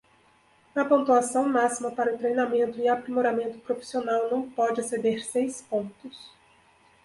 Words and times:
A 0.75 0.83
pontuação 0.83 1.47
máxima 1.47 1.91
para 1.91 2.17
treinamento 2.17 2.79
e 2.79 2.87
aprimoramento 2.87 3.59
profissional 3.59 4.31
não 4.31 4.49
pode 4.49 4.81
exceder 4.81 5.23
seis 5.23 5.61
pontos. 5.61 6.33